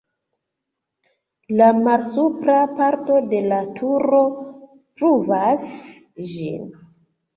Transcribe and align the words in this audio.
La 1.59 1.67
malsupra 1.81 2.55
parto 2.79 3.19
de 3.35 3.41
la 3.51 3.59
turo 3.77 4.23
pruvas 4.39 5.73
ĝin. 6.33 6.69